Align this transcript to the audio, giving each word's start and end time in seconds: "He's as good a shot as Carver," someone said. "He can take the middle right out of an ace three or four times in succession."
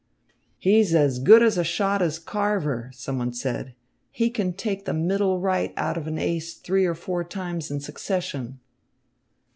"He's 0.57 0.95
as 0.95 1.19
good 1.19 1.43
a 1.43 1.63
shot 1.63 2.01
as 2.01 2.17
Carver," 2.17 2.89
someone 2.91 3.33
said. 3.33 3.75
"He 4.09 4.31
can 4.31 4.53
take 4.53 4.85
the 4.85 4.95
middle 4.95 5.39
right 5.39 5.75
out 5.77 5.95
of 5.95 6.07
an 6.07 6.17
ace 6.17 6.55
three 6.55 6.87
or 6.87 6.95
four 6.95 7.23
times 7.23 7.69
in 7.69 7.81
succession." 7.81 8.59